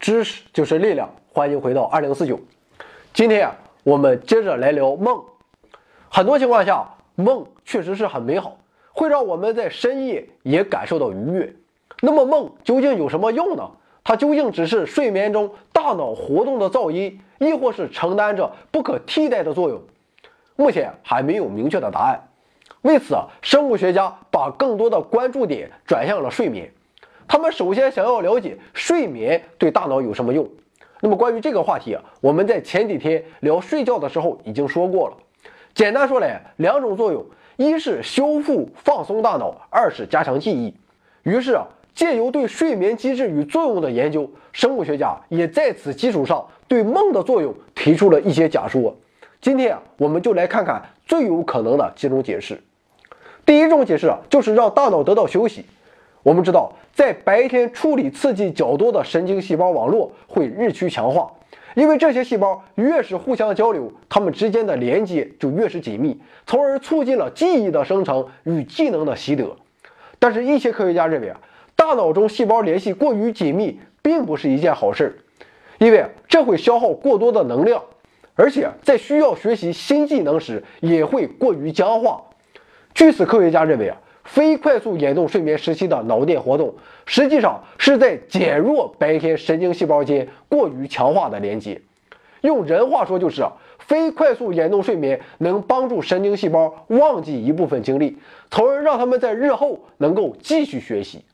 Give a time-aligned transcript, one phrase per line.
[0.00, 2.40] 知识就是力量，欢迎回到二零四九。
[3.12, 3.54] 今天啊，
[3.84, 5.22] 我们接着来聊梦。
[6.08, 8.56] 很多情况下，梦确实是很美好，
[8.92, 11.54] 会让我们在深夜也感受到愉悦。
[12.00, 13.72] 那么梦究竟有什么用呢？
[14.02, 19.82] 它究竟只是睡眠中大脑活动的噪音，亦或是承担着不可替代的作用？
[20.56, 22.18] 目前还没有明确的答案。
[22.80, 26.72] 为此啊，生物学家把更多的关注点转向了睡眠。
[27.30, 30.50] 他们首先想要了解睡眠对大脑有什么用。
[31.00, 35.16] 那么关于这个话题啊，我们在前几天聊睡觉的时候已经说过了。
[35.72, 37.24] 简单说来，两种作用：
[37.56, 40.74] 一是修复放松大脑，二是加强记忆。
[41.22, 48.96] 于是啊，借由对睡眠机制与作用的研究，生物学家也在此基础上对梦的作用提出了一些假说。
[49.40, 52.60] 今天啊，我们就来看看最有可能的几种解释。
[53.46, 55.64] 第一种解释啊，就是让大脑得到休息。
[56.22, 61.32] 我们知道，在白天处理刺激较多的神经细胞网络会日趋强化，
[61.74, 69.56] 因为这些细胞越是互相交流，它们之间的连接就越是紧密，从而促进了记忆的生成与技能的习得。
[70.18, 71.40] 但是，一些科学家认为啊，
[71.74, 75.20] 大脑中细胞联系过于紧密并不是一件好事，
[75.78, 77.82] 因为这会消耗过多的能量，
[78.34, 82.22] 而且在需要学习新技能时也会过于僵化。
[82.92, 83.96] 据此，科学家认为啊。
[84.30, 86.72] 非快速眼动睡眠时期的脑电活动，
[87.04, 91.82] 实际上是在减弱白天神经细胞间过于强化的连接。
[92.40, 93.44] 用人话说就是，
[93.80, 98.18] 非快速眼动睡眠能帮助神经细胞忘记一部分经历，
[98.52, 101.24] 从而让他们在日后能够继续学习。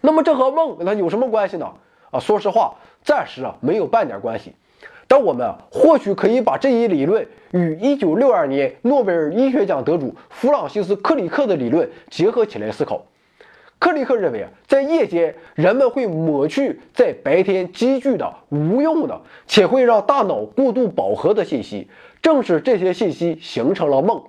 [0.00, 1.72] 那么这和梦它有什么关系呢？
[2.12, 4.54] 啊，说实话，暂时啊没有半点关系。
[5.08, 13.04] 但我们或许可以把这一理论与1962年诺贝尔医学奖得主弗朗西斯·克里克的理论结合起来思考。
[13.78, 21.88] 克里克认为啊，在夜间人们会抹去在白天积聚的无用的且会让大脑过度饱和的信息，
[22.22, 24.22] 正是这些信息形成了梦。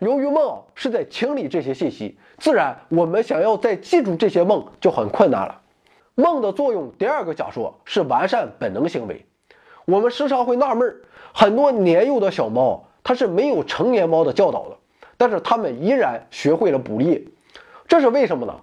[0.00, 5.60] 由于梦是在清理这些信息，自然我们想要再记住这些梦就很困难了。
[6.16, 9.24] 梦的作用，第二个假说是完善本能行为。
[9.92, 11.02] 我们时常会纳闷儿，
[11.34, 14.76] 很多年幼的小猫，它是没有成年猫的教导的，
[15.18, 17.22] 但是它们依然学会了捕猎，
[17.86, 18.58] 这是为什么呢？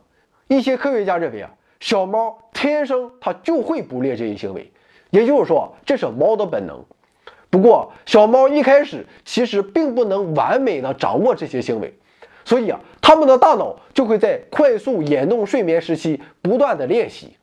[0.47, 4.72] 一些科学家认为啊，小猫天生它就会捕猎这一行为，
[5.12, 6.84] 也就是说，这是猫的本能。
[7.51, 11.94] 不过，小猫一开始其实并不能完美的掌握这些行为，
[12.44, 17.35] 所以啊，它们的大脑就会在快速眼动睡眠时期不断的练习。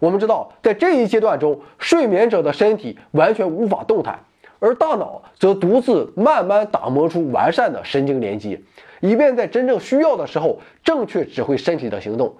[0.00, 4.18] 我们知道，在这一阶段中，睡眠者的身体完全无法动弹，
[4.58, 8.58] 而大脑则独自慢慢打磨出完善的神经连接，
[9.00, 12.34] 以便在真正需要的时候正确指挥身体的行动。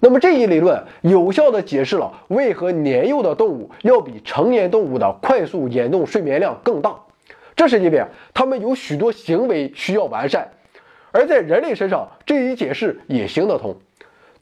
[0.00, 6.96] 那么，这一理论有效地解释了为何年幼的动物要比成年动物的快速眼动睡眠量更大。
[7.54, 8.04] 这是因为
[8.34, 10.48] 它们有许多行为需要完善，
[11.12, 13.76] 而在人类身上，这一解释也行得通。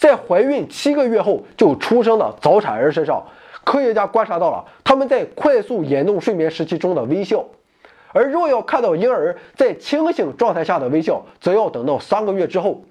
[0.02, 3.24] 在怀孕七个月后就出生的早产儿身上，
[3.62, 7.44] 科学家观察到了他们在快速眼动睡眠时期中的微笑，
[8.12, 12.82] 而若要看到婴儿在清醒状态下的微笑，则要等到三个月之后。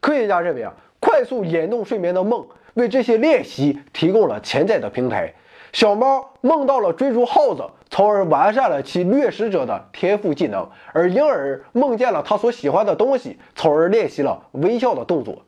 [0.00, 2.44] 科学家认为啊，快速眼动睡眠的梦
[2.74, 5.32] 为这些练习提供了潜在的平台。
[5.72, 15.44] 小猫梦到了追逐耗子，从而完善了其掠食者的天赋技能；而婴儿梦见了他所喜欢的东西，从而练习了微笑的动作。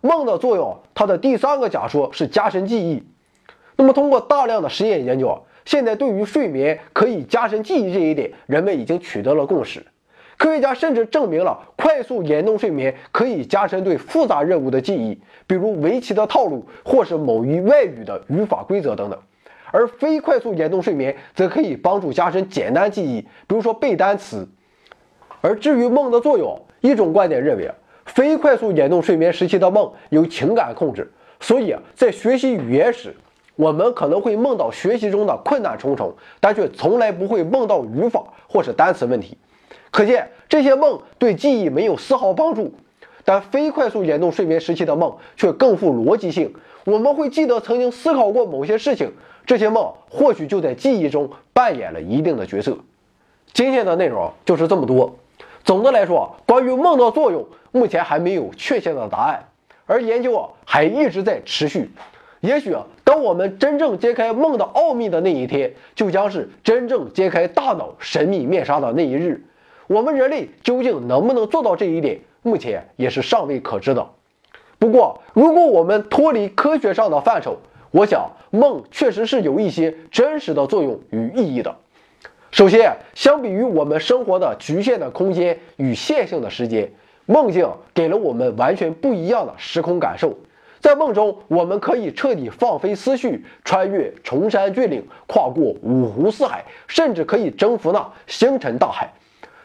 [0.00, 3.02] 梦的作用，它的第三个假说是加深记忆。
[3.76, 9.86] 那么，通过大量的实验研究，现在对于睡眠可以加深记忆这一点，人们已经取得了共识。
[10.36, 19.18] 科学家甚至证明了快速眼动睡眠可以加深对复杂任务的记忆，比如围棋的套路，或是某一外语的语法规则等等。
[19.70, 24.48] 而非快速眼动睡眠则可以帮助加深简单记忆，比如说背单词。
[25.40, 27.70] 而至于梦的作用，一种观点认为。
[28.08, 33.14] 非快速眼动睡眠时期的梦由情感控制，所以啊，在学习语言时，
[33.54, 39.36] 我们可能会梦到学习中的困难重重，但却从来不会梦到语法或是单词问题。
[39.90, 42.72] 可见这些梦对记忆没有丝毫帮助。
[43.24, 45.14] 但非快速眼动睡眠时期的梦。
[45.36, 49.12] 却更富逻辑性，我们会记得曾经思考过某些事情，
[49.44, 49.92] 这些梦。
[50.08, 52.78] 或许就在记忆中扮演了一定的角色。
[53.52, 55.14] 今天的内容就是这么多。
[55.62, 56.96] 总的来说，关于梦。
[56.96, 57.44] 的作用，
[57.78, 59.44] 目前还没有确切的答案，
[59.86, 61.90] 而研究啊还一直在持续。
[62.40, 69.44] 也许啊，当我们真正揭开梦的奥秘的那一天，就将是真正揭开大脑神秘面纱的那一日。
[69.86, 74.08] 我们人类究竟能不能做到这一点，目前也是尚未可知的。
[74.78, 77.58] 不过，如果我们脱离科学上的范畴，
[77.90, 81.76] 我想梦确实是有一些真实的作用与意义的。
[82.50, 86.92] 首先，相比于我们生活的局限的空间与线性的时间，
[87.28, 90.34] 梦境给了我们完全不一样的时空感受。
[90.80, 99.12] 在梦中，我们可以彻底放飞思绪，穿越崇山峻岭，跨过五湖四海，甚至可以征服那星辰大海。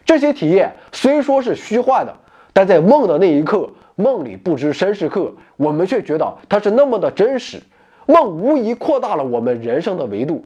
[0.03, 2.13] 这些体验虽说是虚幻的，
[2.51, 7.61] 但在梦的那一刻，梦里不知身是客，我们却觉得它是那么的真实。
[8.07, 10.43] 梦无疑扩大了我们人生的维度，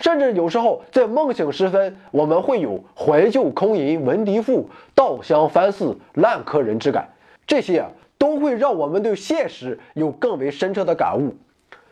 [0.00, 7.10] 甚至有时候在梦醒时分，我们会有怀旧空吟闻笛赋，稻香翻似烂柯人之感。
[7.46, 7.84] 这些
[8.16, 11.36] 都会让我们对现实有更为深刻的感悟。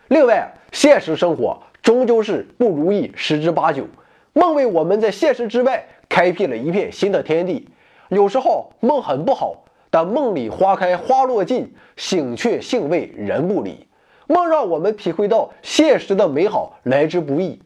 [0.08, 3.84] 另外，现实生活终究是不如意十之八九，
[4.32, 7.68] 梦为我们在现实之外开辟了一片新的天地。
[8.08, 13.86] 有时候梦很不好，但梦里花开花落尽，醒却兴味人不离。
[14.26, 17.60] 梦让我们体会到现实的美好来之不易。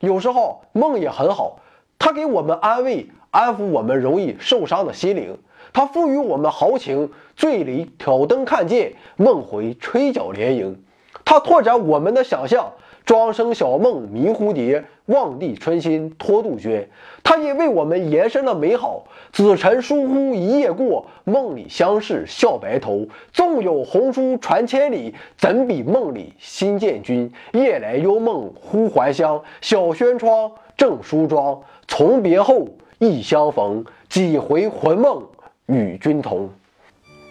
[0.00, 1.58] 有时候梦也很好，
[1.98, 5.38] 它给我们安慰，安抚我们容易受伤的心灵。
[5.72, 10.82] 它赋予我们豪情，醉里挑灯看剑，梦回吹角连营。
[11.24, 12.72] 它拓展我们的想象。
[13.08, 16.86] 庄生晓梦迷蝴蝶，望帝春心托杜鹃。
[17.24, 19.02] 他也为我们延伸了美好。
[19.32, 23.06] 子晨疏忽一夜过，梦里相视笑白头。
[23.32, 27.32] 纵有红书传千里，怎比梦里心见君？
[27.54, 31.58] 夜来幽梦忽还乡，小轩窗正梳妆。
[31.86, 32.68] 从别后，
[32.98, 35.26] 忆相逢，几回魂梦
[35.64, 36.46] 与君同。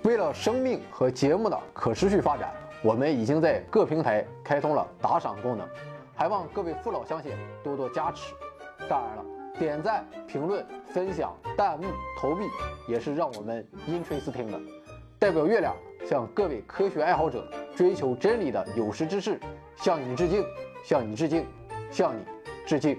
[0.01, 2.49] 为了生命和节目的可持续发展。
[2.87, 5.67] 我们已经在各平台开通了打赏功能，
[6.15, 8.33] 还望各位父老乡亲多多加持。
[8.87, 9.25] 当然了，
[9.59, 11.85] 点赞、评论、分享、弹幕、
[12.17, 12.45] 投币
[12.87, 14.57] 也是让我们音吹四听的。
[15.19, 15.75] 代表月亮
[16.05, 17.45] 向各位科学爱好者、
[17.75, 19.37] 追求真理的有识之士
[19.75, 20.45] 向你致敬，
[20.81, 21.45] 向你致敬，
[21.91, 22.21] 向你
[22.65, 22.97] 致敬。